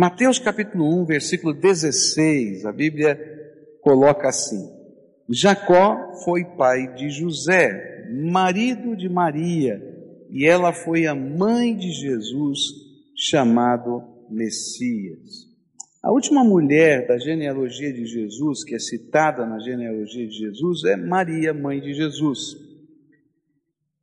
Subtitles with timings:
[0.00, 3.20] Mateus capítulo 1, versículo 16, a Bíblia
[3.82, 4.66] coloca assim:
[5.28, 9.78] Jacó foi pai de José, marido de Maria,
[10.30, 12.60] e ela foi a mãe de Jesus,
[13.14, 15.46] chamado Messias.
[16.02, 20.96] A última mulher da genealogia de Jesus, que é citada na genealogia de Jesus, é
[20.96, 22.56] Maria, mãe de Jesus.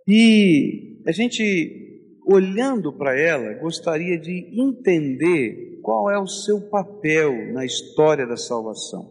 [0.08, 7.64] E a gente, olhando para ela, gostaria de entender qual é o seu papel na
[7.64, 9.10] história da salvação.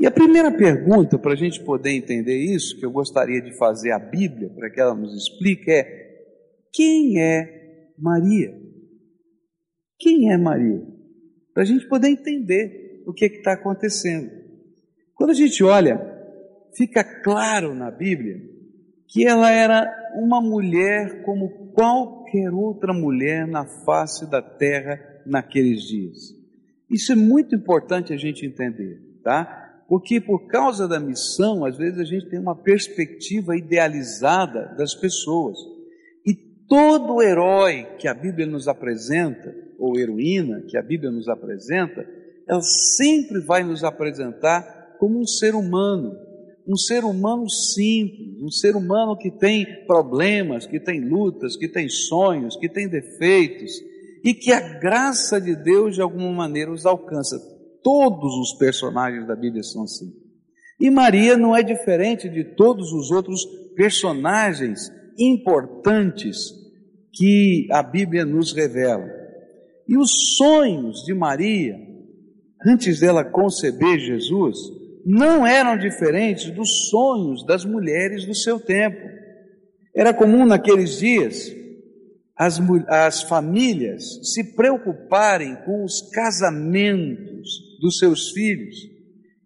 [0.00, 3.90] E a primeira pergunta, para a gente poder entender isso, que eu gostaria de fazer
[3.90, 5.84] à Bíblia, para que ela nos explique, é:
[6.72, 8.54] quem é Maria?
[9.98, 10.86] Quem é Maria?
[11.52, 14.30] para a gente poder entender o que é está acontecendo.
[15.16, 15.98] Quando a gente olha,
[16.76, 18.36] fica claro na Bíblia
[19.08, 26.34] que ela era uma mulher como qualquer outra mulher na face da terra naqueles dias.
[26.90, 29.84] Isso é muito importante a gente entender, tá?
[29.88, 35.58] Porque por causa da missão, às vezes a gente tem uma perspectiva idealizada das pessoas.
[36.26, 36.34] E
[36.66, 42.06] todo herói que a Bíblia nos apresenta, ou heroína que a Bíblia nos apresenta,
[42.46, 46.16] ela sempre vai nos apresentar como um ser humano,
[46.66, 51.88] um ser humano simples, um ser humano que tem problemas, que tem lutas, que tem
[51.88, 53.72] sonhos, que tem defeitos,
[54.24, 57.38] e que a graça de Deus de alguma maneira os alcança.
[57.82, 60.12] Todos os personagens da Bíblia são assim.
[60.80, 63.44] E Maria não é diferente de todos os outros
[63.74, 66.50] personagens importantes
[67.12, 69.06] que a Bíblia nos revela.
[69.88, 71.76] E os sonhos de Maria,
[72.66, 74.58] antes dela conceber Jesus,
[75.04, 79.00] não eram diferentes dos sonhos das mulheres do seu tempo.
[79.96, 81.50] Era comum naqueles dias
[82.38, 88.76] as, as famílias se preocuparem com os casamentos dos seus filhos.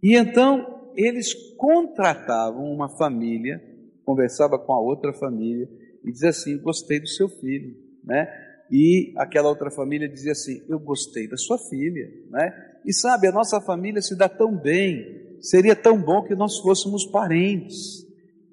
[0.03, 3.63] E então eles contratavam uma família,
[4.05, 5.69] conversava com a outra família
[6.05, 8.29] e dizia assim: "Gostei do seu filho", né?
[8.73, 12.53] E aquela outra família dizia assim: Eu gostei da sua filha, né?
[12.87, 17.05] E sabe, a nossa família se dá tão bem, seria tão bom que nós fôssemos
[17.05, 18.03] parentes.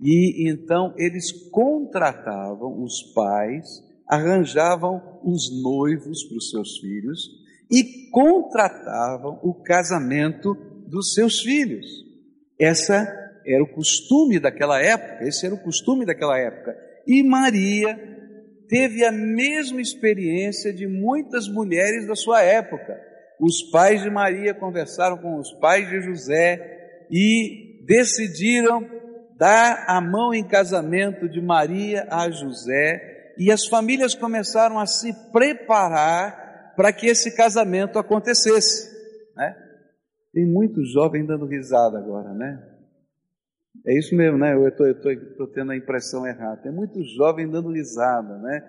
[0.02, 7.30] E então eles contratavam os pais, arranjavam os noivos para os seus filhos
[7.72, 10.56] e contratavam o casamento
[10.88, 11.86] dos seus filhos.
[12.60, 13.08] Essa
[13.46, 16.76] era o costume daquela época, esse era o costume daquela época.
[17.06, 17.98] E Maria
[18.68, 23.00] teve a mesma experiência de muitas mulheres da sua época.
[23.40, 28.86] Os pais de Maria conversaram com os pais de José e decidiram
[29.38, 35.14] dar a mão em casamento de Maria a José, e as famílias começaram a se
[35.32, 38.90] preparar para que esse casamento acontecesse.
[39.36, 39.56] Né?
[40.34, 42.62] Tem muito jovem dando risada agora, né?
[43.88, 44.54] É isso mesmo, né?
[44.54, 46.62] Eu estou tendo a impressão errada.
[46.62, 48.62] Tem muito jovem dando risada, né?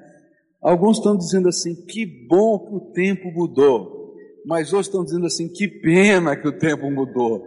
[0.62, 4.14] Alguns estão dizendo assim, que bom que o tempo mudou.
[4.46, 7.44] Mas outros estão dizendo assim, que pena que o tempo mudou.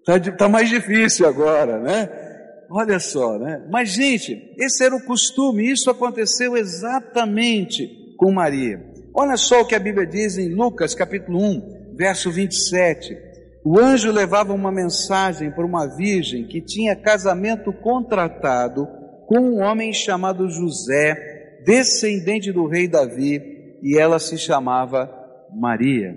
[0.00, 2.29] Está tá mais difícil agora, né?
[2.70, 3.66] Olha só, né?
[3.68, 8.80] Mas, gente, esse era o costume, isso aconteceu exatamente com Maria.
[9.12, 13.16] Olha só o que a Bíblia diz em Lucas capítulo 1, verso 27.
[13.64, 18.86] O anjo levava uma mensagem para uma virgem que tinha casamento contratado
[19.26, 25.10] com um homem chamado José, descendente do rei Davi, e ela se chamava
[25.52, 26.16] Maria.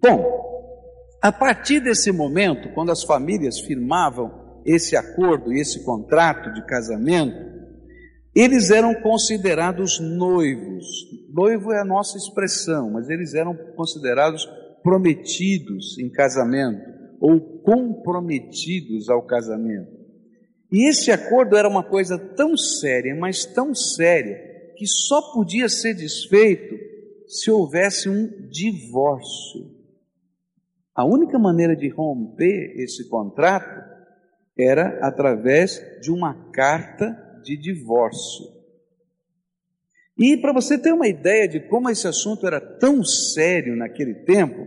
[0.00, 0.24] Bom,
[1.20, 7.54] a partir desse momento, quando as famílias firmavam esse acordo e esse contrato de casamento,
[8.34, 10.86] eles eram considerados noivos.
[11.32, 14.44] Noivo é a nossa expressão, mas eles eram considerados
[14.82, 16.82] prometidos em casamento
[17.20, 19.92] ou comprometidos ao casamento.
[20.72, 24.36] E esse acordo era uma coisa tão séria, mas tão séria,
[24.76, 26.74] que só podia ser desfeito
[27.28, 29.72] se houvesse um divórcio.
[30.94, 33.93] A única maneira de romper esse contrato
[34.56, 38.54] era através de uma carta de divórcio.
[40.16, 44.66] E para você ter uma ideia de como esse assunto era tão sério naquele tempo,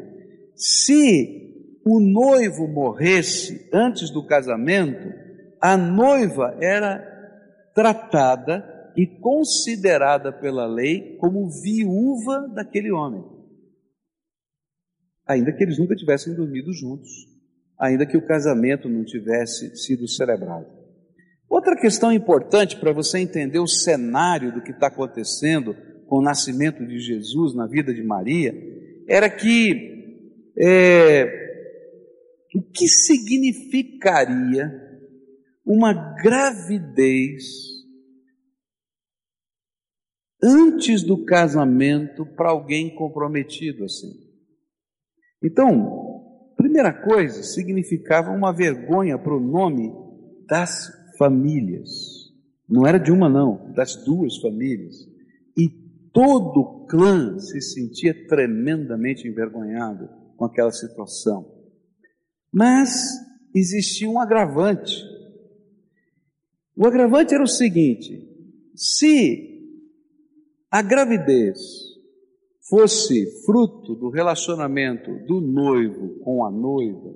[0.55, 5.07] se o noivo morresse antes do casamento,
[5.61, 6.99] a noiva era
[7.73, 13.23] tratada e considerada pela lei como viúva daquele homem.
[15.25, 17.09] Ainda que eles nunca tivessem dormido juntos,
[17.79, 20.65] ainda que o casamento não tivesse sido celebrado.
[21.49, 25.75] Outra questão importante para você entender o cenário do que está acontecendo
[26.07, 28.53] com o nascimento de Jesus na vida de Maria
[29.07, 29.95] era que
[30.57, 31.23] é,
[32.55, 34.71] o que significaria
[35.65, 37.43] uma gravidez
[40.41, 44.11] antes do casamento para alguém comprometido assim.
[45.43, 46.06] Então,
[46.57, 49.93] primeira coisa, significava uma vergonha para o nome
[50.49, 51.89] das famílias.
[52.67, 55.07] Não era de uma, não, das duas famílias.
[55.57, 55.69] E
[56.11, 61.49] todo o clã se sentia tremendamente envergonhado com aquela situação.
[62.51, 63.03] Mas
[63.55, 65.03] existia um agravante.
[66.75, 68.27] O agravante era o seguinte:
[68.75, 69.57] se
[70.69, 71.86] a gravidez
[72.69, 77.13] fosse fruto do relacionamento do noivo com a noiva,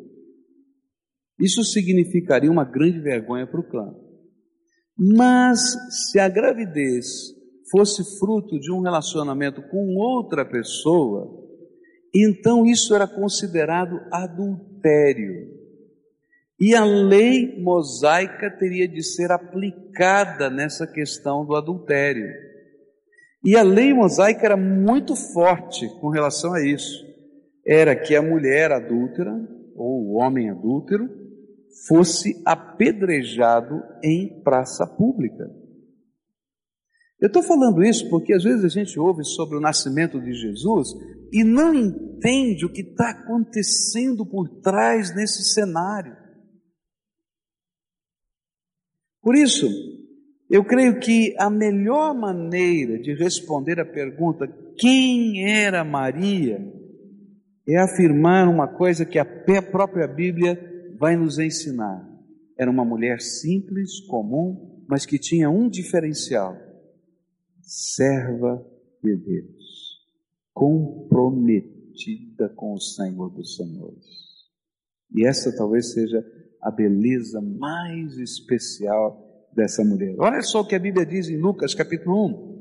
[1.40, 3.94] isso significaria uma grande vergonha para o clã.
[4.98, 5.60] Mas
[5.90, 7.06] se a gravidez
[7.72, 11.42] fosse fruto de um relacionamento com outra pessoa,
[12.14, 15.62] então isso era considerado adultério.
[16.60, 22.51] E a lei mosaica teria de ser aplicada nessa questão do adultério.
[23.44, 27.04] E a lei mosaica era muito forte com relação a isso.
[27.66, 29.34] Era que a mulher adúltera,
[29.76, 31.10] ou o homem adúltero,
[31.88, 35.50] fosse apedrejado em praça pública.
[37.20, 40.90] Eu estou falando isso porque às vezes a gente ouve sobre o nascimento de Jesus
[41.32, 46.18] e não entende o que está acontecendo por trás nesse cenário.
[49.22, 49.68] Por isso,
[50.52, 54.46] eu creio que a melhor maneira de responder a pergunta
[54.78, 56.60] quem era Maria
[57.66, 60.60] é afirmar uma coisa que a própria Bíblia
[61.00, 62.06] vai nos ensinar.
[62.58, 66.58] Era uma mulher simples, comum, mas que tinha um diferencial:
[67.62, 68.62] serva
[69.02, 70.02] de Deus,
[70.54, 74.50] comprometida com o Senhor dos Senhores.
[75.16, 76.22] E essa talvez seja
[76.62, 80.16] a beleza mais especial dessa mulher.
[80.20, 82.52] Olha só o que a Bíblia diz em Lucas capítulo 1.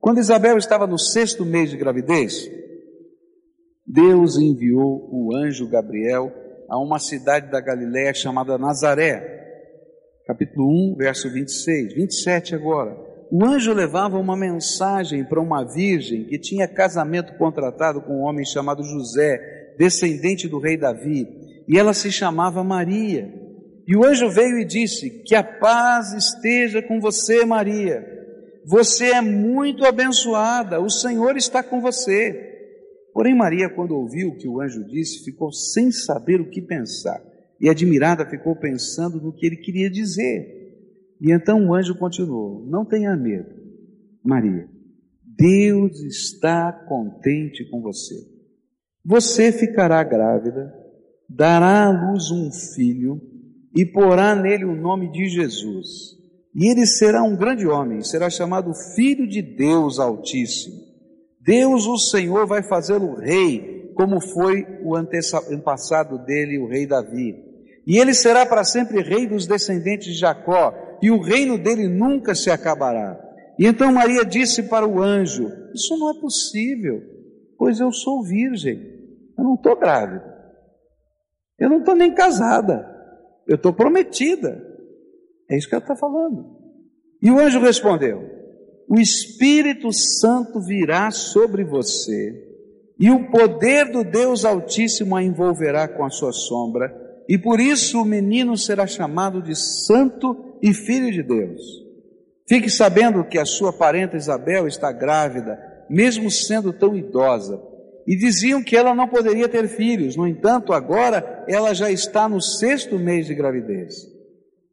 [0.00, 2.50] Quando Isabel estava no sexto mês de gravidez,
[3.86, 6.32] Deus enviou o anjo Gabriel
[6.68, 9.38] a uma cidade da Galiléia chamada Nazaré.
[10.26, 12.96] Capítulo 1, verso 26, 27 agora.
[13.32, 18.44] O anjo levava uma mensagem para uma virgem que tinha casamento contratado com um homem
[18.44, 21.26] chamado José, descendente do rei Davi,
[21.68, 23.28] e ela se chamava Maria.
[23.90, 28.06] E o anjo veio e disse: Que a paz esteja com você, Maria.
[28.64, 32.48] Você é muito abençoada, o Senhor está com você.
[33.12, 37.20] Porém, Maria, quando ouviu o que o anjo disse, ficou sem saber o que pensar.
[37.60, 40.46] E admirada ficou pensando no que ele queria dizer.
[41.20, 43.50] E então o anjo continuou: Não tenha medo,
[44.22, 44.68] Maria.
[45.24, 48.14] Deus está contente com você.
[49.04, 50.72] Você ficará grávida,
[51.28, 53.29] dará à luz um filho
[53.74, 56.18] e porá nele o nome de Jesus.
[56.54, 60.76] E ele será um grande homem, será chamado Filho de Deus Altíssimo.
[61.40, 67.34] Deus, o Senhor, vai fazê-lo rei, como foi o antepassado dele, o rei Davi.
[67.86, 72.34] E ele será para sempre rei dos descendentes de Jacó, e o reino dele nunca
[72.34, 73.18] se acabará.
[73.58, 77.02] E então Maria disse para o anjo: Isso não é possível,
[77.56, 78.78] pois eu sou virgem,
[79.38, 80.24] eu não estou grávida,
[81.58, 82.89] eu não estou nem casada.
[83.46, 84.62] Eu estou prometida.
[85.50, 86.46] É isso que ela está falando.
[87.22, 88.22] E o anjo respondeu:
[88.88, 92.46] O Espírito Santo virá sobre você,
[92.98, 96.92] e o poder do Deus Altíssimo a envolverá com a sua sombra,
[97.28, 101.60] e por isso o menino será chamado de Santo e Filho de Deus.
[102.48, 107.69] Fique sabendo que a sua parenta Isabel está grávida, mesmo sendo tão idosa
[108.10, 110.16] e diziam que ela não poderia ter filhos.
[110.16, 113.94] No entanto, agora ela já está no sexto mês de gravidez.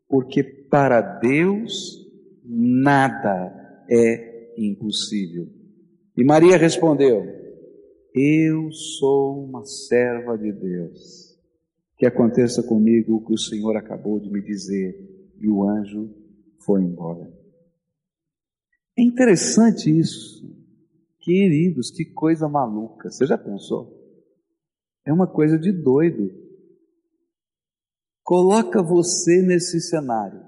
[0.10, 2.04] Porque para Deus
[2.44, 5.48] nada é impossível.
[6.18, 7.28] E Maria respondeu:
[8.12, 11.38] Eu sou uma serva de Deus.
[11.96, 14.96] Que aconteça comigo o que o Senhor acabou de me dizer.
[15.40, 16.10] E o anjo
[16.66, 17.32] foi embora.
[18.98, 20.57] É interessante isso.
[21.28, 23.12] Queridos, que coisa maluca.
[23.12, 23.94] Você já pensou?
[25.06, 26.32] É uma coisa de doido.
[28.24, 30.42] Coloca você nesse cenário.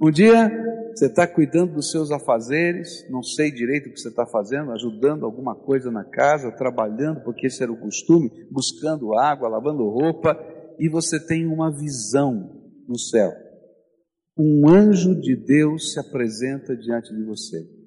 [0.00, 0.48] Um dia
[0.94, 5.26] você está cuidando dos seus afazeres, não sei direito o que você está fazendo, ajudando
[5.26, 10.38] alguma coisa na casa, trabalhando, porque esse era o costume, buscando água, lavando roupa,
[10.78, 13.30] e você tem uma visão no céu.
[14.38, 17.81] Um anjo de Deus se apresenta diante de você.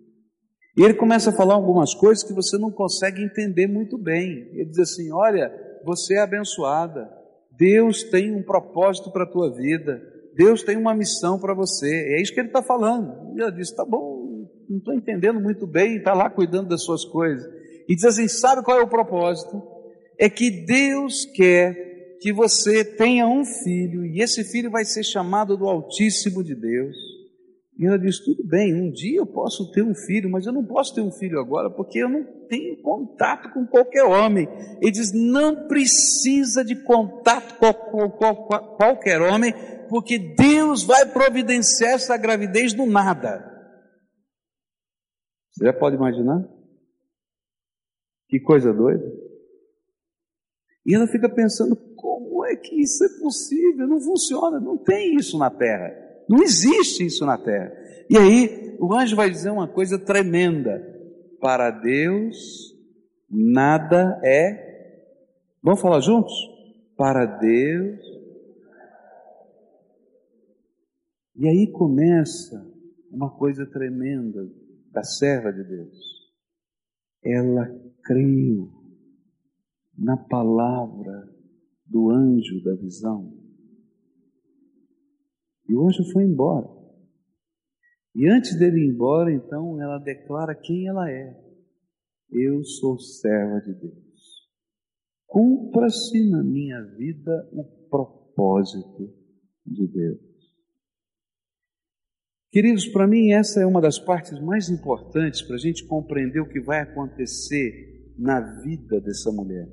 [0.77, 4.49] E ele começa a falar algumas coisas que você não consegue entender muito bem.
[4.53, 5.51] Ele diz assim: Olha,
[5.85, 7.09] você é abençoada,
[7.57, 10.01] Deus tem um propósito para a tua vida,
[10.35, 11.89] Deus tem uma missão para você.
[11.89, 13.37] É isso que ele está falando.
[13.37, 17.05] E ela diz: Tá bom, não estou entendendo muito bem, está lá cuidando das suas
[17.05, 17.45] coisas.
[17.87, 19.63] E diz assim: Sabe qual é o propósito?
[20.19, 25.55] É que Deus quer que você tenha um filho, e esse filho vai ser chamado
[25.55, 27.14] do Altíssimo de Deus.
[27.77, 30.63] E ela diz: Tudo bem, um dia eu posso ter um filho, mas eu não
[30.63, 34.47] posso ter um filho agora porque eu não tenho contato com qualquer homem.
[34.81, 38.09] Ele diz: Não precisa de contato com
[38.77, 39.53] qualquer homem,
[39.89, 43.51] porque Deus vai providenciar essa gravidez do nada.
[45.51, 46.47] Você já pode imaginar?
[48.29, 49.05] Que coisa doida.
[50.85, 53.85] E ela fica pensando: como é que isso é possível?
[53.85, 56.04] Não funciona, não tem isso na terra.
[56.27, 57.71] Não existe isso na terra.
[58.09, 60.81] E aí, o anjo vai dizer uma coisa tremenda:
[61.39, 62.75] para Deus,
[63.29, 64.65] nada é.
[65.61, 66.33] Vamos falar juntos?
[66.95, 67.99] Para Deus.
[71.35, 72.65] E aí começa
[73.11, 74.49] uma coisa tremenda
[74.91, 75.97] da serva de Deus.
[77.23, 77.67] Ela
[78.03, 78.71] creu
[79.97, 81.29] na palavra
[81.85, 83.34] do anjo da visão.
[85.67, 86.67] E o anjo foi embora.
[88.15, 91.35] E antes dele ir embora, então, ela declara quem ela é.
[92.31, 94.05] Eu sou serva de Deus.
[95.27, 99.13] Cumpra-se na minha vida o propósito
[99.65, 100.19] de Deus.
[102.51, 106.47] Queridos, para mim essa é uma das partes mais importantes para a gente compreender o
[106.47, 109.67] que vai acontecer na vida dessa mulher.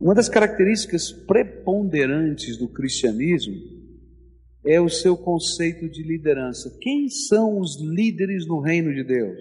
[0.00, 3.54] Uma das características preponderantes do cristianismo
[4.64, 6.76] é o seu conceito de liderança.
[6.80, 9.38] Quem são os líderes no reino de Deus?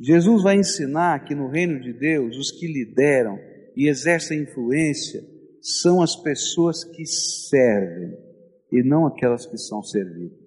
[0.00, 3.38] Jesus vai ensinar que no reino de Deus, os que lideram
[3.76, 5.20] e exercem influência
[5.60, 8.16] são as pessoas que servem
[8.70, 10.38] e não aquelas que são servidas.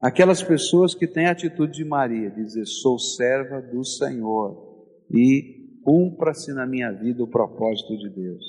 [0.00, 6.52] Aquelas pessoas que têm a atitude de Maria, dizer: Sou serva do Senhor e cumpra-se
[6.52, 8.44] na minha vida o propósito de Deus.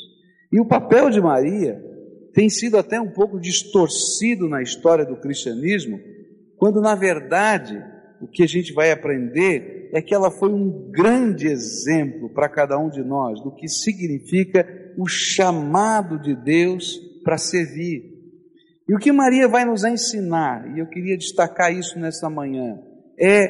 [0.52, 1.80] E o papel de Maria
[2.38, 6.00] tem sido até um pouco distorcido na história do cristianismo,
[6.56, 7.84] quando na verdade
[8.22, 12.78] o que a gente vai aprender é que ela foi um grande exemplo para cada
[12.78, 14.68] um de nós do que significa
[15.00, 18.04] o chamado de Deus para servir.
[18.88, 22.80] E o que Maria vai nos ensinar, e eu queria destacar isso nessa manhã,
[23.20, 23.48] é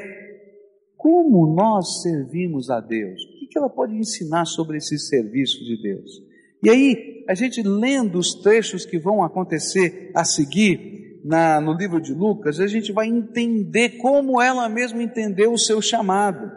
[0.96, 3.22] como nós servimos a Deus.
[3.44, 6.27] O que ela pode ensinar sobre esse serviço de Deus?
[6.64, 12.02] E aí, a gente lendo os trechos que vão acontecer a seguir na, no livro
[12.02, 16.52] de Lucas, a gente vai entender como ela mesma entendeu o seu chamado.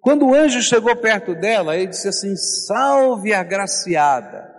[0.00, 4.52] Quando o anjo chegou perto dela, ele disse assim: Salve agraciada.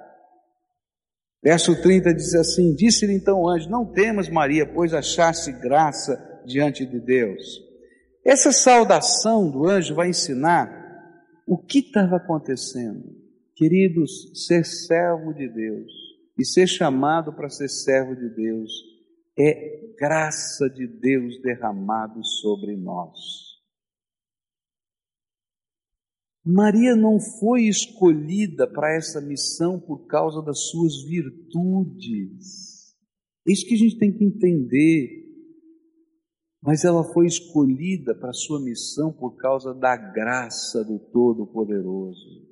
[1.43, 6.85] Verso 30 diz assim: Disse-lhe então o anjo: Não temas, Maria, pois achaste graça diante
[6.85, 7.63] de Deus.
[8.25, 10.67] Essa saudação do anjo vai ensinar
[11.47, 13.24] o que estava acontecendo.
[13.55, 15.91] Queridos, ser servo de Deus
[16.37, 18.71] e ser chamado para ser servo de Deus
[19.37, 23.55] é graça de Deus derramado sobre nós.
[26.45, 32.93] Maria não foi escolhida para essa missão por causa das suas virtudes.
[33.47, 35.23] Isso que a gente tem que entender.
[36.61, 42.44] Mas ela foi escolhida para a sua missão por causa da graça do Todo-Poderoso.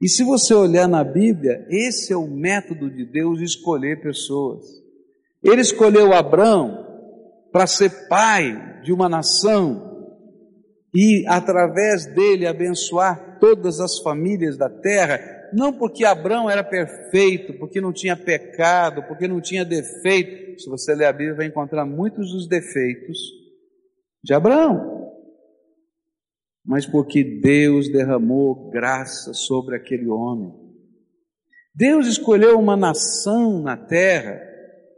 [0.00, 4.64] E se você olhar na Bíblia, esse é o método de Deus escolher pessoas.
[5.42, 6.84] Ele escolheu Abraão
[7.50, 9.86] para ser pai de uma nação
[10.94, 15.18] e através dele abençoar todas as famílias da terra,
[15.52, 20.60] não porque Abraão era perfeito, porque não tinha pecado, porque não tinha defeito.
[20.60, 23.18] Se você ler a Bíblia, vai encontrar muitos dos defeitos
[24.22, 24.95] de Abraão
[26.66, 30.52] mas porque Deus derramou graça sobre aquele homem.
[31.74, 34.40] Deus escolheu uma nação na terra,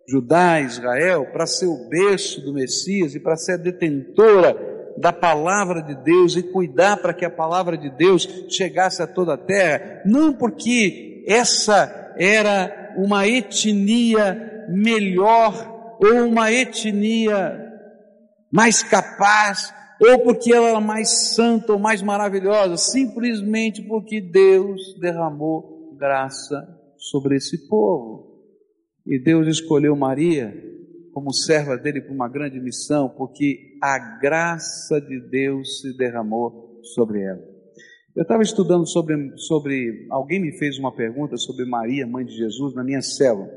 [0.08, 4.56] Judá, Israel, para ser o berço do Messias e para ser detentora
[4.96, 9.34] da palavra de Deus e cuidar para que a palavra de Deus chegasse a toda
[9.34, 17.64] a terra, não porque essa era uma etnia melhor ou uma etnia
[18.50, 25.96] mais capaz ou porque ela era mais santa ou mais maravilhosa, simplesmente porque Deus derramou
[25.96, 28.28] graça sobre esse povo.
[29.06, 30.54] E Deus escolheu Maria
[31.12, 37.22] como serva dele para uma grande missão, porque a graça de Deus se derramou sobre
[37.22, 37.42] ela.
[38.14, 40.06] Eu estava estudando sobre, sobre.
[40.10, 43.48] Alguém me fez uma pergunta sobre Maria, mãe de Jesus, na minha célula.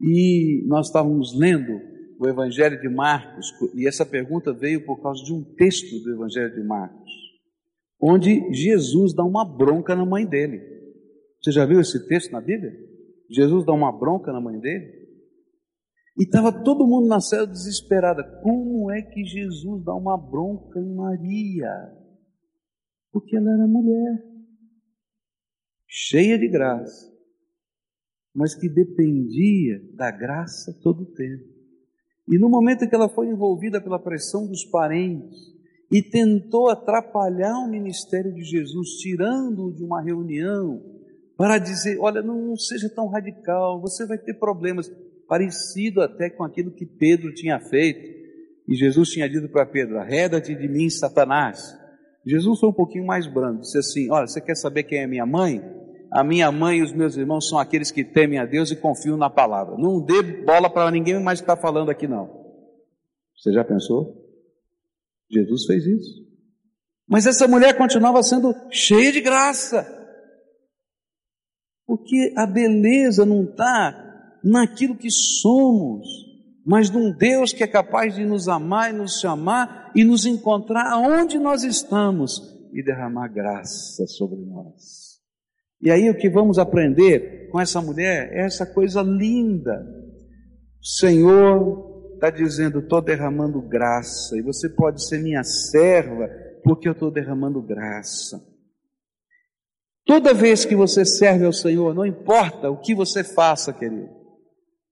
[0.00, 1.78] E nós estávamos lendo
[2.18, 6.54] o Evangelho de Marcos, e essa pergunta veio por causa de um texto do Evangelho
[6.54, 7.10] de Marcos,
[8.00, 10.60] onde Jesus dá uma bronca na mãe dele.
[11.42, 12.72] Você já viu esse texto na Bíblia?
[13.30, 15.06] Jesus dá uma bronca na mãe dele?
[16.18, 18.24] E estava todo mundo na cela desesperada.
[18.42, 21.70] Como é que Jesus dá uma bronca em Maria?
[23.12, 24.24] Porque ela era mulher,
[25.86, 27.12] cheia de graça,
[28.34, 31.55] mas que dependia da graça todo o tempo.
[32.28, 35.36] E no momento em que ela foi envolvida pela pressão dos parentes
[35.90, 40.82] e tentou atrapalhar o ministério de Jesus, tirando-o de uma reunião,
[41.36, 44.90] para dizer: Olha, não, seja tão radical, você vai ter problemas
[45.28, 48.16] parecido até com aquilo que Pedro tinha feito.
[48.68, 51.76] E Jesus tinha dito para Pedro: Arreda-te de mim, Satanás.
[52.26, 55.26] Jesus foi um pouquinho mais brando, disse assim: Olha, você quer saber quem é minha
[55.26, 55.62] mãe?
[56.10, 59.16] A minha mãe e os meus irmãos são aqueles que temem a Deus e confiam
[59.16, 59.76] na palavra.
[59.76, 62.46] Não dê bola para ninguém mais que está falando aqui, não.
[63.36, 64.24] Você já pensou?
[65.30, 66.26] Jesus fez isso.
[67.08, 69.86] Mas essa mulher continuava sendo cheia de graça.
[71.86, 74.02] Porque a beleza não está
[74.42, 76.06] naquilo que somos,
[76.64, 80.98] mas num Deus que é capaz de nos amar e nos chamar e nos encontrar
[80.98, 82.40] onde nós estamos
[82.72, 85.15] e derramar graça sobre nós.
[85.80, 89.86] E aí o que vamos aprender com essa mulher é essa coisa linda.
[90.80, 96.28] O Senhor está dizendo: estou derramando graça, e você pode ser minha serva,
[96.64, 98.40] porque eu estou derramando graça.
[100.04, 104.08] Toda vez que você serve ao Senhor, não importa o que você faça, querido,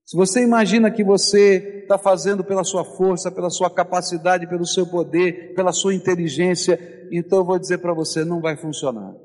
[0.05, 4.85] se você imagina que você está fazendo pela sua força, pela sua capacidade, pelo seu
[4.85, 6.77] poder, pela sua inteligência,
[7.11, 9.15] então eu vou dizer para você: não vai funcionar.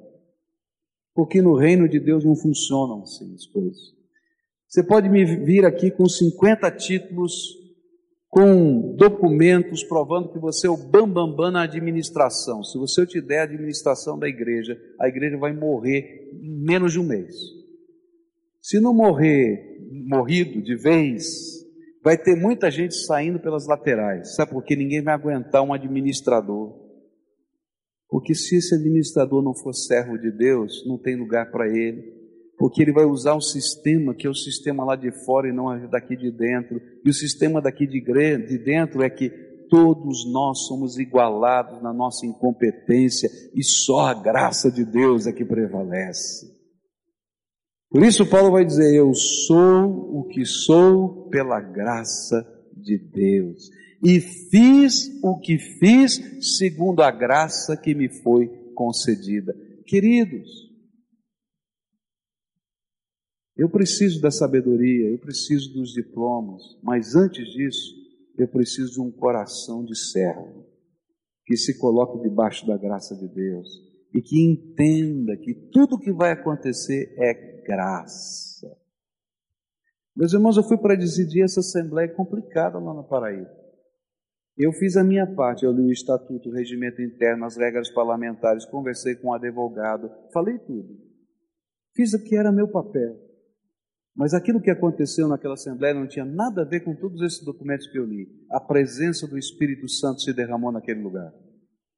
[1.14, 4.00] Porque no reino de Deus não funcionam assim as coisas.
[4.68, 7.58] Você pode me vir aqui com 50 títulos,
[8.28, 12.62] com documentos provando que você é o bambambam bam, bam na administração.
[12.62, 17.00] Se você te der a administração da igreja, a igreja vai morrer em menos de
[17.00, 17.34] um mês.
[18.62, 21.24] Se não morrer morrido de vez,
[22.02, 24.36] vai ter muita gente saindo pelas laterais.
[24.36, 24.76] Sabe por quê?
[24.76, 26.89] Ninguém vai aguentar um administrador.
[28.10, 32.18] Porque se esse administrador não for servo de Deus, não tem lugar para ele.
[32.58, 35.88] Porque ele vai usar o sistema, que é o sistema lá de fora e não
[35.88, 36.80] daqui de dentro.
[37.04, 39.30] E o sistema daqui de dentro é que
[39.70, 45.44] todos nós somos igualados na nossa incompetência e só a graça de Deus é que
[45.44, 46.60] prevalece.
[47.88, 52.44] Por isso, Paulo vai dizer: Eu sou o que sou pela graça
[52.76, 53.70] de Deus,
[54.02, 56.20] e fiz o que fiz
[56.58, 59.54] segundo a graça que me foi concedida.
[59.86, 60.48] Queridos,
[63.56, 67.94] eu preciso da sabedoria, eu preciso dos diplomas, mas antes disso,
[68.38, 70.66] eu preciso de um coração de servo,
[71.44, 73.68] que se coloque debaixo da graça de Deus
[74.14, 78.66] e que entenda que tudo que vai acontecer é graça.
[80.16, 83.59] Meus irmãos, eu fui para decidir essa assembleia complicada lá na Paraíba.
[84.56, 88.66] Eu fiz a minha parte, eu li o estatuto, o regimento interno, as regras parlamentares,
[88.66, 90.98] conversei com o advogado, falei tudo.
[91.94, 93.16] Fiz o que era meu papel.
[94.14, 97.86] Mas aquilo que aconteceu naquela assembleia não tinha nada a ver com todos esses documentos
[97.86, 98.28] que eu li.
[98.50, 101.32] A presença do Espírito Santo se derramou naquele lugar.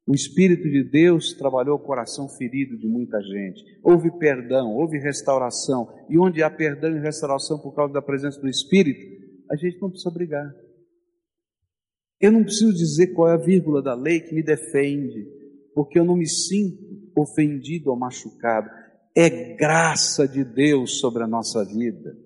[0.06, 3.62] O Espírito de Deus trabalhou o coração ferido de muita gente.
[3.82, 5.88] Houve perdão, houve restauração.
[6.08, 9.00] E onde há perdão e restauração por causa da presença do Espírito,
[9.50, 10.52] a gente não precisa brigar.
[12.22, 15.26] Eu não preciso dizer qual é a vírgula da lei que me defende,
[15.74, 16.78] porque eu não me sinto
[17.18, 18.70] ofendido ou machucado.
[19.14, 22.16] É graça de Deus sobre a nossa vida.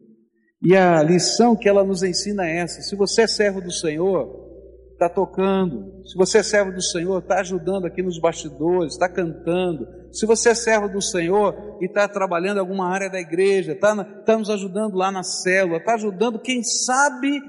[0.62, 4.46] E a lição que ela nos ensina é essa: se você é servo do Senhor,
[4.92, 6.04] está tocando.
[6.06, 9.87] Se você é servo do Senhor, está ajudando aqui nos bastidores, está cantando.
[10.12, 14.04] Se você é servo do Senhor e está trabalhando em alguma área da igreja, está
[14.04, 17.40] tá nos ajudando lá na célula, está ajudando, quem sabe,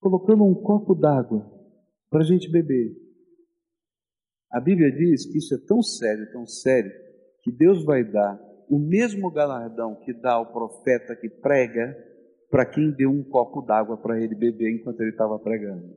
[0.00, 1.46] colocando um copo d'água
[2.10, 2.96] para a gente beber.
[4.50, 6.90] A Bíblia diz que isso é tão sério, tão sério,
[7.42, 11.96] que Deus vai dar o mesmo galardão que dá ao profeta que prega
[12.50, 15.94] para quem deu um copo d'água para ele beber enquanto ele estava pregando.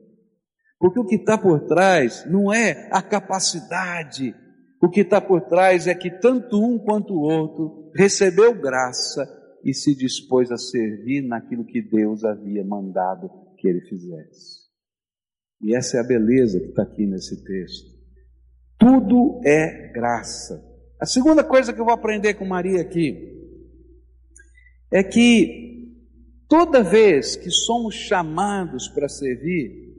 [0.78, 4.34] Porque o que está por trás não é a capacidade,
[4.80, 9.26] o que está por trás é que tanto um quanto o outro recebeu graça
[9.64, 13.30] e se dispôs a servir naquilo que Deus havia mandado
[13.64, 14.64] que ele fizesse.
[15.62, 17.94] E essa é a beleza que está aqui nesse texto.
[18.78, 20.62] Tudo é graça.
[21.00, 23.32] A segunda coisa que eu vou aprender com Maria aqui
[24.92, 25.94] é que
[26.46, 29.94] toda vez que somos chamados para servir,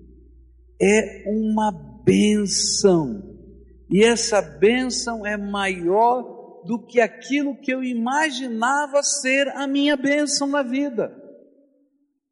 [0.80, 1.72] é uma
[2.06, 3.36] benção.
[3.90, 10.48] E essa bênção é maior do que aquilo que eu imaginava ser a minha bênção
[10.48, 11.25] na vida.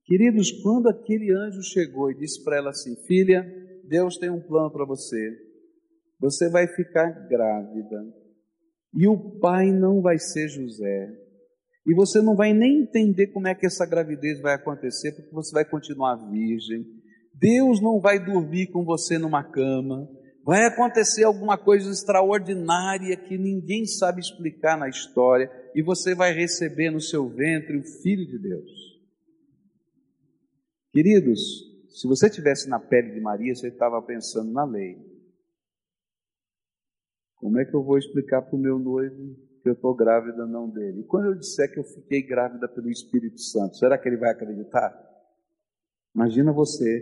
[0.06, 3.46] Queridos, quando aquele anjo chegou e disse para ela assim: Filha,
[3.88, 5.38] Deus tem um plano para você.
[6.20, 8.04] Você vai ficar grávida.
[8.96, 11.10] E o pai não vai ser José.
[11.86, 15.52] E você não vai nem entender como é que essa gravidez vai acontecer, porque você
[15.52, 16.86] vai continuar virgem.
[17.34, 20.08] Deus não vai dormir com você numa cama
[20.46, 26.92] vai acontecer alguma coisa extraordinária que ninguém sabe explicar na história, e você vai receber
[26.92, 28.92] no seu ventre o Filho de Deus.
[30.93, 31.39] Queridos,
[31.89, 34.95] se você tivesse na pele de Maria, você estava pensando na lei.
[37.36, 40.69] Como é que eu vou explicar para o meu noivo que eu estou grávida não
[40.69, 41.01] dele?
[41.01, 44.29] E quando eu disser que eu fiquei grávida pelo Espírito Santo, será que ele vai
[44.29, 44.93] acreditar?
[46.13, 47.01] Imagina você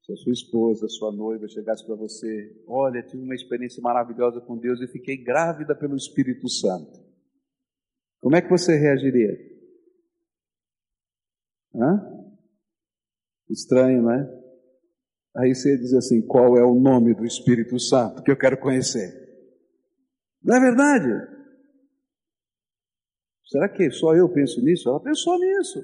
[0.00, 4.40] se a sua esposa, a sua noiva chegasse para você, olha, tive uma experiência maravilhosa
[4.40, 7.04] com Deus e fiquei grávida pelo Espírito Santo.
[8.20, 9.34] Como é que você reagiria?
[11.74, 12.13] Hã?
[13.50, 14.44] Estranho, não é?
[15.36, 19.12] Aí você diz assim: qual é o nome do Espírito Santo que eu quero conhecer?
[20.42, 21.34] Não é verdade?
[23.46, 24.88] Será que só eu penso nisso?
[24.88, 25.80] Ela pensou nisso.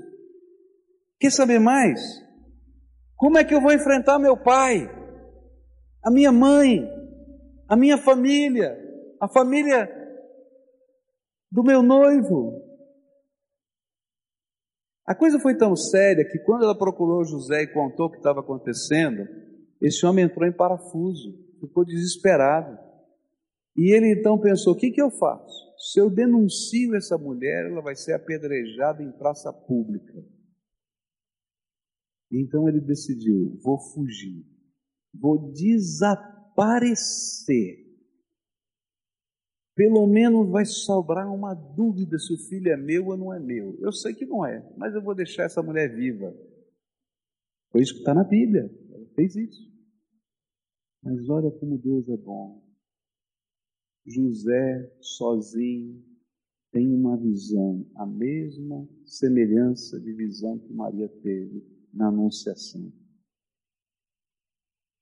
[1.18, 2.01] Quer saber mais?
[3.16, 4.88] Como é que eu vou enfrentar meu pai,
[6.03, 6.88] a minha mãe,
[7.68, 8.77] a minha família,
[9.20, 9.88] a família
[11.53, 12.69] do meu noivo?
[15.11, 18.38] A coisa foi tão séria que quando ela procurou José e contou o que estava
[18.38, 19.27] acontecendo,
[19.83, 22.79] esse homem entrou em parafuso, ficou desesperado.
[23.77, 25.75] E ele então pensou: o que, que eu faço?
[25.90, 30.14] Se eu denuncio essa mulher, ela vai ser apedrejada em praça pública.
[32.31, 34.46] Então ele decidiu: vou fugir,
[35.12, 36.31] vou desaparecer.
[39.81, 43.79] Pelo menos vai sobrar uma dúvida se o filho é meu ou não é meu.
[43.81, 46.37] Eu sei que não é, mas eu vou deixar essa mulher viva.
[47.73, 48.71] Foi isso que está na Bíblia.
[48.93, 49.73] Ela fez isso.
[51.03, 52.62] Mas olha como Deus é bom.
[54.05, 56.05] José, sozinho,
[56.71, 62.93] tem uma visão, a mesma semelhança de visão que Maria teve na Anunciação.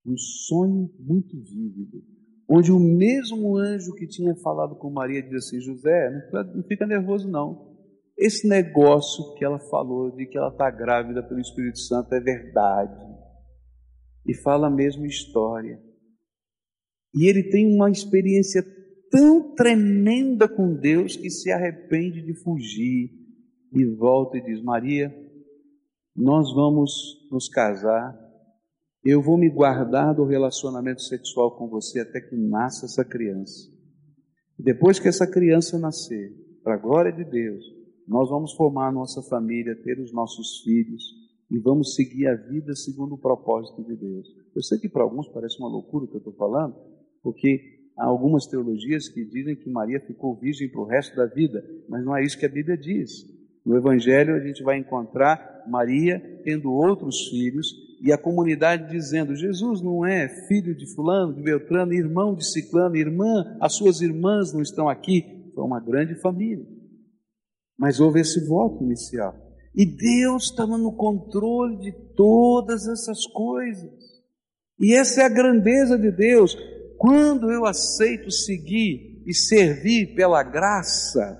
[0.06, 2.00] Um sonho muito vívido,
[2.48, 6.10] onde o mesmo anjo que tinha falado com Maria diz assim: José,
[6.54, 7.76] não fica nervoso não.
[8.16, 13.06] Esse negócio que ela falou de que ela está grávida pelo Espírito Santo é verdade.
[14.26, 15.80] E fala a mesma história.
[17.14, 18.64] E ele tem uma experiência
[19.10, 23.10] tão tremenda com Deus que se arrepende de fugir
[23.72, 25.14] e volta e diz: Maria,
[26.16, 26.90] nós vamos
[27.30, 28.12] nos casar,
[29.04, 33.70] eu vou me guardar do relacionamento sexual com você até que nasça essa criança.
[34.58, 36.32] Depois que essa criança nascer,
[36.64, 37.64] para a glória de Deus,
[38.06, 41.02] nós vamos formar a nossa família, ter os nossos filhos
[41.50, 44.26] e vamos seguir a vida segundo o propósito de Deus.
[44.54, 46.74] Eu sei que para alguns parece uma loucura o que eu estou falando,
[47.22, 47.60] porque
[47.96, 52.04] há algumas teologias que dizem que Maria ficou virgem para o resto da vida, mas
[52.04, 53.24] não é isso que a Bíblia diz.
[53.64, 59.80] No Evangelho a gente vai encontrar Maria tendo outros filhos e a comunidade dizendo: Jesus
[59.80, 64.62] não é filho de Fulano, de Beltrano, irmão de Ciclano, irmã, as suas irmãs não
[64.62, 65.50] estão aqui.
[65.54, 66.66] Foi uma grande família.
[67.78, 69.34] Mas houve esse voto inicial.
[69.74, 73.92] E Deus estava no controle de todas essas coisas.
[74.80, 76.56] E essa é a grandeza de Deus.
[76.96, 81.38] Quando eu aceito seguir e servir pela graça,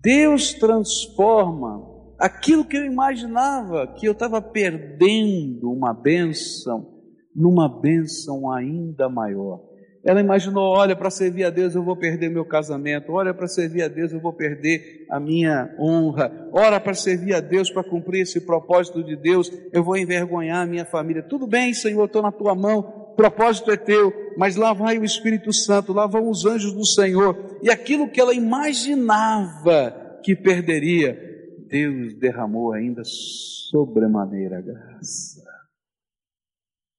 [0.00, 1.87] Deus transforma
[2.18, 6.98] aquilo que eu imaginava que eu estava perdendo uma bênção
[7.34, 9.68] numa bênção ainda maior.
[10.04, 13.82] Ela imaginou: olha, para servir a Deus eu vou perder meu casamento, olha, para servir
[13.82, 18.22] a Deus eu vou perder a minha honra, ora, para servir a Deus, para cumprir
[18.22, 21.22] esse propósito de Deus, eu vou envergonhar a minha família.
[21.22, 22.82] Tudo bem, Senhor, estou na tua mão,
[23.16, 27.58] propósito é teu, mas lá vai o Espírito Santo, lá vão os anjos do Senhor,
[27.62, 31.27] e aquilo que ela imaginava que perderia,
[31.68, 35.42] Deus derramou ainda sobremaneira graça.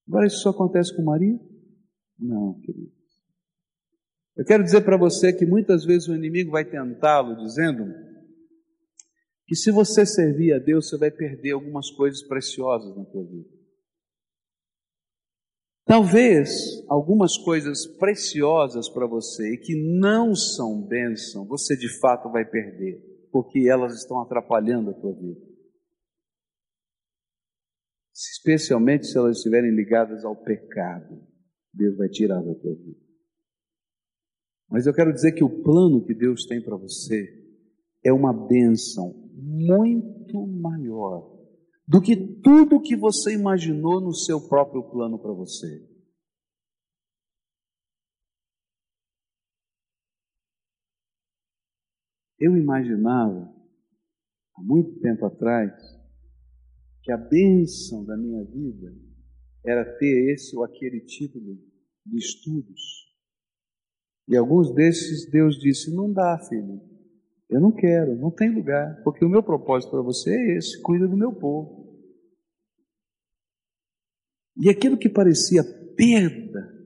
[0.08, 1.40] Agora isso só acontece com Maria?
[2.18, 2.92] Não, querido.
[4.36, 7.86] Eu quero dizer para você que muitas vezes o inimigo vai tentá-lo dizendo
[9.46, 13.50] que se você servir a Deus, você vai perder algumas coisas preciosas na sua vida.
[15.86, 16.52] Talvez
[16.88, 23.04] algumas coisas preciosas para você e que não são bênção, você de fato vai perder,
[23.32, 25.40] porque elas estão atrapalhando a tua vida.
[28.14, 31.22] Especialmente se elas estiverem ligadas ao pecado,
[31.74, 33.00] Deus vai tirar da tua vida.
[34.70, 37.28] Mas eu quero dizer que o plano que Deus tem para você
[38.04, 41.40] é uma bênção muito maior
[41.88, 45.89] do que tudo que você imaginou no seu próprio plano para você.
[52.40, 53.54] Eu imaginava,
[54.56, 55.74] há muito tempo atrás,
[57.04, 58.96] que a bênção da minha vida
[59.66, 61.58] era ter esse ou aquele título
[62.06, 63.10] de estudos.
[64.28, 66.80] E alguns desses Deus disse: não dá, filho,
[67.50, 71.08] eu não quero, não tem lugar, porque o meu propósito para você é esse: cuida
[71.08, 71.90] do meu povo.
[74.56, 75.64] E aquilo que parecia
[75.96, 76.79] perda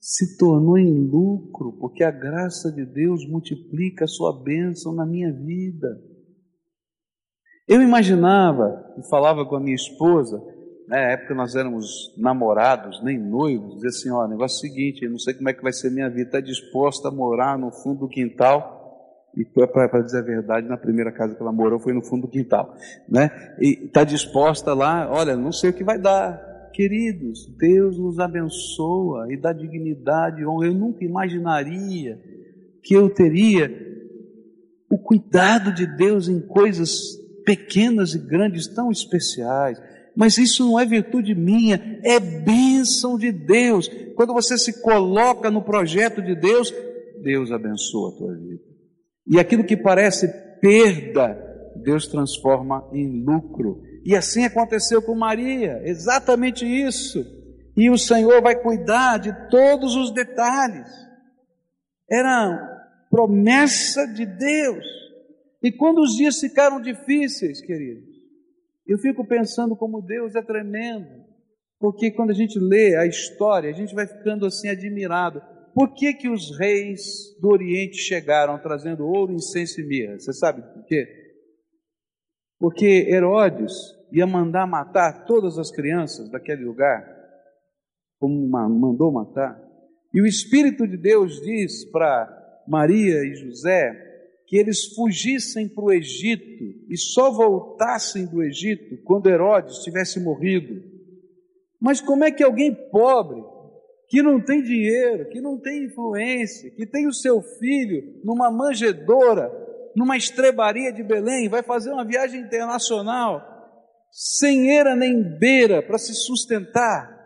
[0.00, 5.32] se tornou em lucro, porque a graça de Deus multiplica a sua bênção na minha
[5.32, 6.00] vida.
[7.66, 10.40] Eu imaginava e falava com a minha esposa,
[10.86, 15.10] na época nós éramos namorados, nem noivos, dizia assim: ó, negócio é o seguinte, eu
[15.10, 18.00] não sei como é que vai ser minha vida, está disposta a morar no fundo
[18.00, 18.78] do quintal
[19.36, 22.28] e para dizer a verdade, na primeira casa que ela morou foi no fundo do
[22.28, 22.74] quintal,
[23.08, 23.30] né?
[23.60, 26.57] E está disposta lá, olha, não sei o que vai dar.
[26.72, 30.66] Queridos, Deus nos abençoa e dá dignidade honra.
[30.66, 32.20] Eu nunca imaginaria
[32.82, 33.70] que eu teria
[34.90, 39.80] o cuidado de Deus em coisas pequenas e grandes tão especiais.
[40.16, 43.88] Mas isso não é virtude minha, é bênção de Deus.
[44.16, 46.74] Quando você se coloca no projeto de Deus,
[47.22, 48.62] Deus abençoa a tua vida.
[49.26, 50.28] E aquilo que parece
[50.60, 51.38] perda,
[51.76, 53.82] Deus transforma em lucro.
[54.08, 57.26] E assim aconteceu com Maria, exatamente isso.
[57.76, 60.88] E o Senhor vai cuidar de todos os detalhes.
[62.10, 64.86] Era promessa de Deus.
[65.62, 68.08] E quando os dias ficaram difíceis, queridos,
[68.86, 71.26] eu fico pensando como Deus é tremendo.
[71.78, 75.42] Porque quando a gente lê a história, a gente vai ficando assim admirado.
[75.74, 80.18] Por que, que os reis do Oriente chegaram trazendo ouro, incenso e mirra?
[80.18, 81.06] Você sabe por quê?
[82.58, 87.04] Porque Herodes ia mandar matar todas as crianças daquele lugar,
[88.18, 89.60] como mandou matar.
[90.12, 94.06] E o Espírito de Deus diz para Maria e José
[94.46, 100.82] que eles fugissem para o Egito e só voltassem do Egito quando Herodes tivesse morrido.
[101.78, 103.42] Mas como é que alguém pobre
[104.08, 109.52] que não tem dinheiro, que não tem influência, que tem o seu filho numa manjedoura,
[109.94, 113.47] numa estrebaria de Belém, vai fazer uma viagem internacional,
[114.10, 117.16] sem eira nem beira para se sustentar.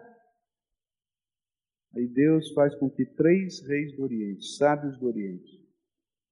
[1.95, 5.62] Aí Deus faz com que três reis do Oriente, sábios do Oriente,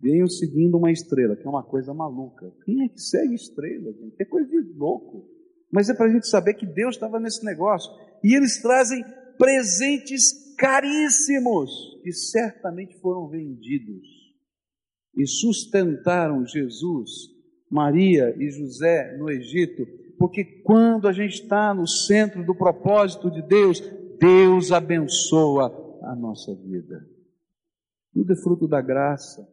[0.00, 2.50] venham seguindo uma estrela, que é uma coisa maluca.
[2.64, 4.16] Quem é que segue estrela, gente?
[4.18, 5.28] É coisa de louco.
[5.70, 7.90] Mas é para a gente saber que Deus estava nesse negócio.
[8.24, 9.04] E eles trazem
[9.38, 11.70] presentes caríssimos
[12.02, 14.20] que certamente foram vendidos
[15.16, 17.10] e sustentaram Jesus,
[17.70, 19.86] Maria e José no Egito,
[20.20, 23.80] porque quando a gente está no centro do propósito de Deus,
[24.20, 27.08] Deus abençoa a nossa vida.
[28.12, 29.48] Tudo é fruto da graça.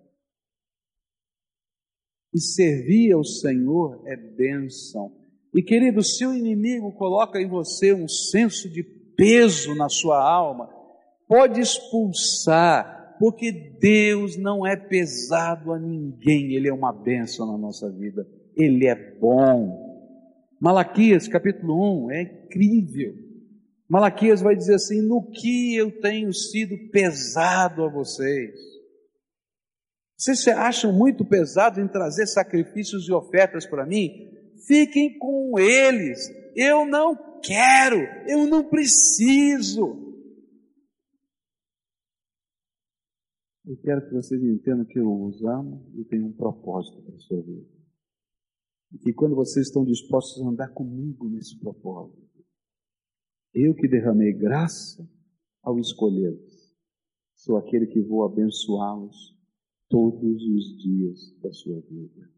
[2.33, 5.15] E servir ao Senhor é bênção.
[5.55, 10.69] E querido, se o inimigo coloca em você um senso de peso na sua alma,
[11.29, 17.89] pode expulsar, porque Deus não é pesado a ninguém, Ele é uma bênção na nossa
[17.89, 19.86] vida, Ele é bom.
[20.59, 23.13] Malaquias capítulo 1 é incrível.
[23.87, 28.55] Malaquias vai dizer assim: no que eu tenho sido pesado a vocês.
[30.17, 34.09] Vocês se acham muito pesados em trazer sacrifícios e ofertas para mim?
[34.65, 36.19] Fiquem com eles.
[36.55, 40.07] Eu não quero, eu não preciso.
[43.63, 47.19] Eu quero que vocês entendam que eu os amo e tenho um propósito para a
[47.19, 47.76] sua vida.
[48.91, 52.45] E quando vocês estão dispostos a andar comigo nesse propósito,
[53.53, 55.07] eu que derramei graça
[55.61, 56.75] ao escolhê-los,
[57.35, 59.37] sou aquele que vou abençoá-los
[59.89, 62.31] todos os dias da sua vida.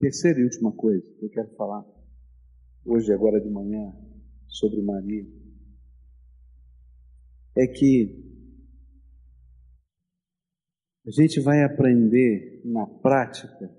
[0.00, 1.84] Terceira e última coisa que eu quero falar
[2.84, 3.92] hoje, agora de manhã,
[4.46, 5.26] sobre Maria,
[7.56, 8.27] é que
[11.08, 13.74] a gente vai aprender na prática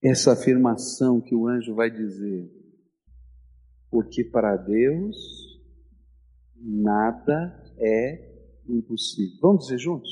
[0.00, 2.48] essa afirmação que o anjo vai dizer.
[3.90, 5.16] Porque para Deus
[6.54, 9.36] nada é impossível.
[9.42, 10.10] Vamos dizer juntos?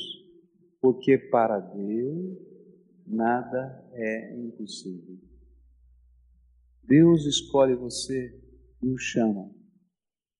[0.81, 2.39] Porque para Deus
[3.07, 5.17] nada é impossível.
[6.83, 8.37] Deus escolhe você
[8.83, 9.49] e o chama.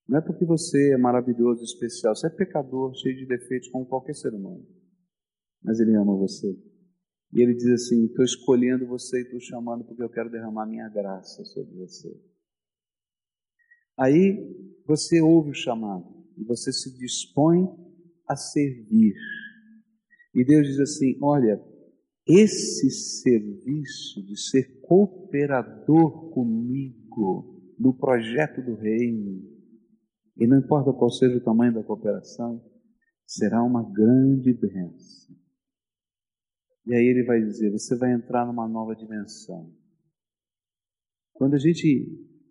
[0.05, 2.13] Não é porque você é maravilhoso, especial.
[2.13, 4.67] Você é pecador, cheio de defeitos, como qualquer ser humano.
[5.65, 6.55] Mas Ele ama você.
[7.33, 10.87] E Ele diz assim: Estou escolhendo você e estou chamando porque eu quero derramar minha
[10.87, 12.15] graça sobre você.
[13.97, 16.05] Aí você ouve o chamado
[16.37, 17.65] e você se dispõe
[18.27, 19.15] a servir.
[20.35, 21.59] E Deus diz assim: Olha,
[22.27, 29.43] esse serviço de ser cooperador comigo no projeto do reino,
[30.37, 32.63] e não importa qual seja o tamanho da cooperação,
[33.25, 35.35] será uma grande bênção.
[36.85, 39.73] E aí ele vai dizer: você vai entrar numa nova dimensão.
[41.33, 41.85] Quando a gente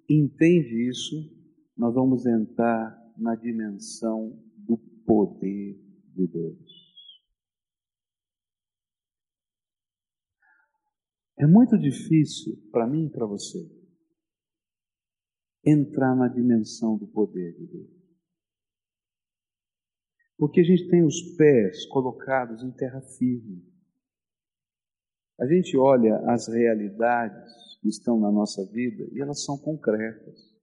[0.08, 1.14] entende isso,
[1.76, 5.80] nós vamos entrar na dimensão do poder
[6.14, 6.84] de Deus.
[11.38, 13.58] É muito difícil para mim e para você
[15.64, 18.04] entrar na dimensão do poder de Deus.
[20.36, 23.73] Porque a gente tem os pés colocados em terra firme.
[25.40, 30.54] A gente olha as realidades que estão na nossa vida e elas são concretas.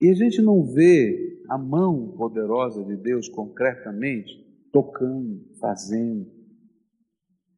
[0.00, 6.30] E a gente não vê a mão poderosa de Deus concretamente tocando, fazendo.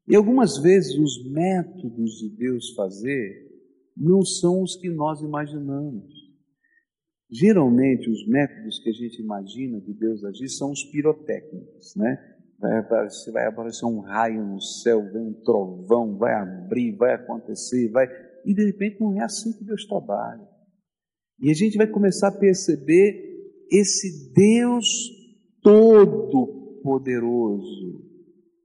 [0.09, 3.49] E algumas vezes os métodos de Deus fazer
[3.97, 6.21] não são os que nós imaginamos.
[7.31, 12.40] Geralmente, os métodos que a gente imagina de Deus agir são os pirotécnicos, né?
[12.61, 17.91] Vai aparecer, vai aparecer um raio no céu, vem um trovão, vai abrir, vai acontecer,
[17.91, 18.07] vai.
[18.45, 20.47] E de repente não é assim que Deus trabalha.
[21.41, 23.31] E a gente vai começar a perceber
[23.71, 24.87] esse Deus
[25.63, 28.05] todo-poderoso,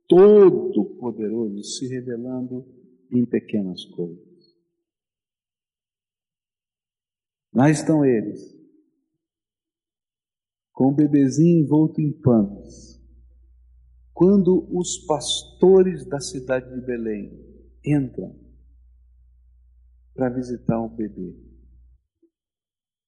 [0.10, 2.65] todo-poderoso se revelando
[3.12, 4.25] em pequenas coisas.
[7.53, 8.41] Lá estão eles,
[10.73, 12.94] com o bebezinho envolto em panos.
[14.15, 17.38] Quando os pastores da cidade de Belém
[17.86, 18.34] entram
[20.13, 21.36] para visitar o bebê,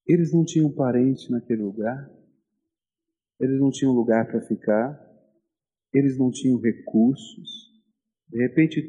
[0.06, 2.10] eles não tinham parente naquele lugar,
[3.40, 5.00] eles não tinham lugar para ficar,
[5.94, 7.48] eles não tinham recursos.
[8.28, 8.82] De repente,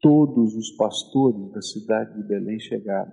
[0.00, 3.12] todos os pastores da cidade de Belém chegaram.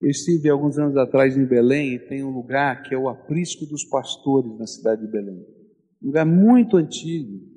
[0.00, 3.66] Eu estive alguns anos atrás em Belém e tem um lugar que é o aprisco
[3.66, 5.44] dos pastores na cidade de Belém.
[6.00, 7.51] Um lugar muito antigo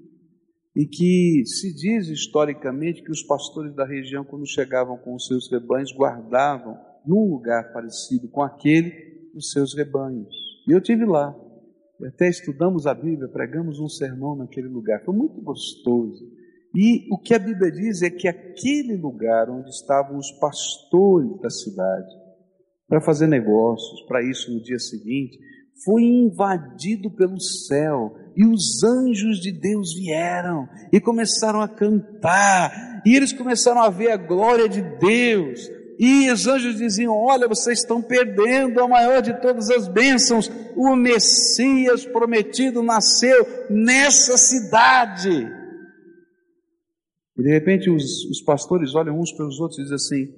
[0.75, 5.49] e que se diz historicamente que os pastores da região, quando chegavam com os seus
[5.49, 10.35] rebanhos, guardavam num lugar parecido com aquele os seus rebanhos.
[10.67, 11.33] E eu tive lá.
[12.05, 15.01] Até estudamos a Bíblia, pregamos um sermão naquele lugar.
[15.05, 16.29] Foi muito gostoso.
[16.75, 21.49] E o que a Bíblia diz é que aquele lugar onde estavam os pastores da
[21.49, 22.13] cidade,
[22.85, 25.39] para fazer negócios, para isso no dia seguinte,
[25.83, 33.15] foi invadido pelo céu e os anjos de Deus vieram e começaram a cantar, e
[33.15, 35.69] eles começaram a ver a glória de Deus.
[35.97, 40.51] E os anjos diziam: Olha, vocês estão perdendo a maior de todas as bênçãos.
[40.75, 45.49] O Messias prometido nasceu nessa cidade.
[47.38, 50.33] E de repente os, os pastores olham uns para os outros e dizem assim: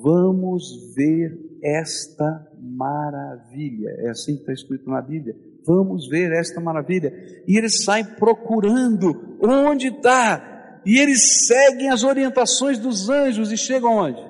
[0.00, 3.90] Vamos ver esta maravilha.
[3.98, 5.34] É assim que está escrito na Bíblia.
[5.66, 7.12] Vamos ver esta maravilha.
[7.46, 10.82] E eles saem procurando onde está.
[10.86, 14.20] E eles seguem as orientações dos anjos e chegam onde?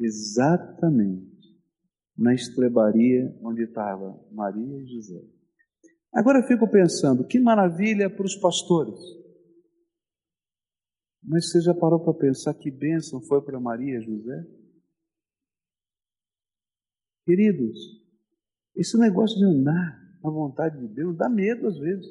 [0.00, 1.28] Exatamente
[2.16, 5.22] na estrebaria onde estava Maria e José.
[6.12, 8.98] Agora eu fico pensando, que maravilha para os pastores.
[11.22, 14.57] Mas você já parou para pensar que bênção foi para Maria e José?
[17.28, 17.78] Queridos,
[18.74, 22.06] esse negócio de andar na vontade de Deus dá medo às vezes.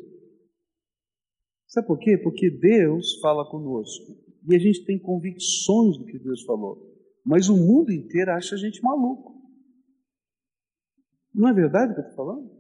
[1.66, 2.20] Sabe por quê?
[2.20, 4.16] Porque Deus fala conosco
[4.48, 6.78] e a gente tem convicções do que Deus falou,
[7.26, 9.42] mas o mundo inteiro acha a gente maluco.
[11.34, 12.52] Não é verdade o que eu estou falando?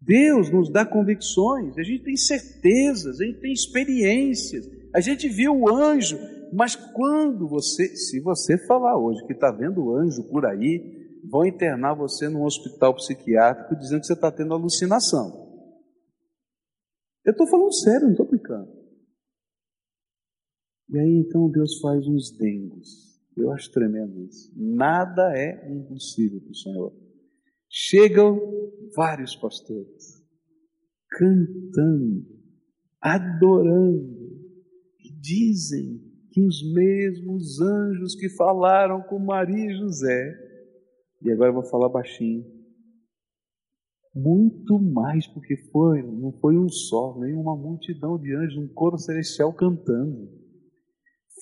[0.00, 5.56] Deus nos dá convicções, a gente tem certezas, a gente tem experiências, a gente viu
[5.56, 6.18] o anjo,
[6.52, 10.97] mas quando você, se você falar hoje que está vendo o anjo por aí,
[11.30, 15.46] vão internar você num hospital psiquiátrico dizendo que você está tendo alucinação.
[17.24, 18.72] Eu estou falando sério, não estou brincando.
[20.90, 23.18] E aí então Deus faz uns dengos.
[23.36, 24.52] Eu acho tremendo isso.
[24.56, 26.92] Nada é impossível para o Senhor.
[27.68, 28.40] Chegam
[28.96, 30.18] vários pastores
[31.10, 32.26] cantando,
[33.00, 34.28] adorando,
[35.00, 36.00] e dizem
[36.30, 40.47] que os mesmos anjos que falaram com Maria e José,
[41.22, 42.44] e agora eu vou falar baixinho,
[44.14, 48.98] muito mais, porque foi, não foi um só, nem uma multidão de anjos, um coro
[48.98, 50.28] celestial cantando.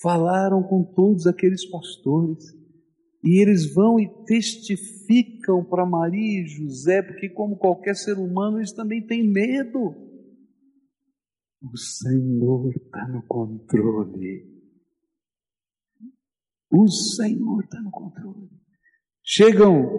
[0.01, 2.43] Falaram com todos aqueles pastores,
[3.23, 8.71] e eles vão e testificam para Maria e José, porque, como qualquer ser humano, eles
[8.73, 9.95] também têm medo.
[11.61, 14.55] O Senhor está no controle.
[16.71, 18.49] O Senhor está no controle.
[19.29, 19.91] Chegam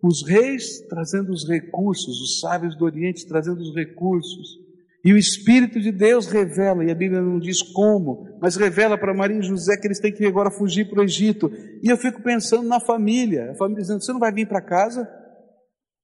[0.00, 4.60] os reis trazendo os recursos, os sábios do Oriente trazendo os recursos.
[5.04, 9.12] E o Espírito de Deus revela, e a Bíblia não diz como, mas revela para
[9.12, 11.50] Maria e José que eles têm que agora fugir para o Egito.
[11.82, 15.08] E eu fico pensando na família, a família dizendo: Você não vai vir para casa?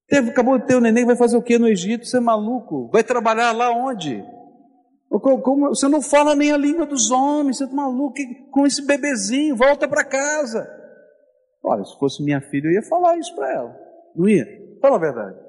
[0.08, 2.04] Teve, acabou de ter o neném, vai fazer o que no Egito?
[2.04, 2.90] Você é maluco?
[2.90, 4.24] Vai trabalhar lá onde?
[5.68, 8.16] Você não fala nem a língua dos homens, você é maluco
[8.50, 10.66] com esse bebezinho, volta para casa.
[11.62, 13.76] Olha, se fosse minha filha, eu ia falar isso para ela.
[14.14, 14.46] Não ia?
[14.80, 15.46] Fala a verdade.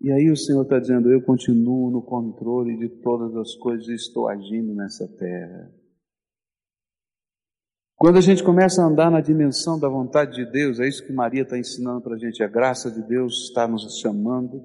[0.00, 3.94] E aí o Senhor está dizendo: Eu continuo no controle de todas as coisas e
[3.94, 5.72] estou agindo nessa terra.
[7.96, 11.12] Quando a gente começa a andar na dimensão da vontade de Deus, é isso que
[11.12, 12.44] Maria está ensinando para a gente.
[12.44, 14.62] A graça de Deus está nos chamando,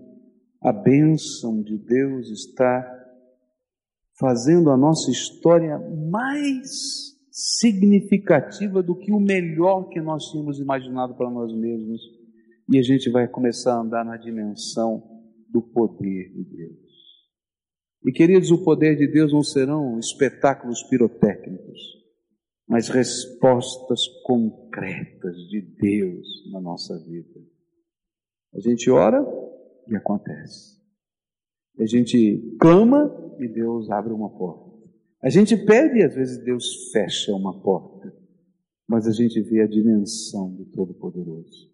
[0.61, 2.87] a bênção de Deus está
[4.19, 5.79] fazendo a nossa história
[6.11, 11.99] mais significativa do que o melhor que nós tínhamos imaginado para nós mesmos.
[12.69, 15.03] E a gente vai começar a andar na dimensão
[15.49, 16.93] do poder de Deus.
[18.05, 21.79] E queridos, o poder de Deus não serão espetáculos pirotécnicos,
[22.67, 27.39] mas respostas concretas de Deus na nossa vida.
[28.53, 29.25] A gente ora
[29.87, 30.79] e acontece.
[31.79, 34.62] A gente clama e Deus abre uma porta.
[35.23, 38.13] A gente pede e às vezes Deus fecha uma porta.
[38.85, 41.72] Mas a gente vê a dimensão do Todo-Poderoso.